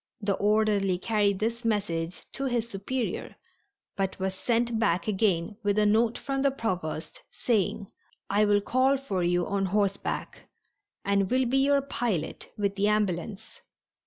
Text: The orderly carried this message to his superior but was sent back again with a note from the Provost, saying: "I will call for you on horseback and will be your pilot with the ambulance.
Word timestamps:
The 0.19 0.33
orderly 0.33 0.97
carried 0.97 1.37
this 1.37 1.63
message 1.63 2.23
to 2.31 2.45
his 2.45 2.67
superior 2.67 3.35
but 3.95 4.17
was 4.17 4.33
sent 4.33 4.79
back 4.79 5.07
again 5.07 5.57
with 5.61 5.77
a 5.77 5.85
note 5.85 6.17
from 6.17 6.41
the 6.41 6.49
Provost, 6.49 7.21
saying: 7.31 7.85
"I 8.27 8.45
will 8.45 8.61
call 8.61 8.97
for 8.97 9.21
you 9.21 9.45
on 9.45 9.67
horseback 9.67 10.49
and 11.05 11.29
will 11.29 11.45
be 11.45 11.59
your 11.59 11.81
pilot 11.81 12.51
with 12.57 12.73
the 12.73 12.87
ambulance. 12.87 13.61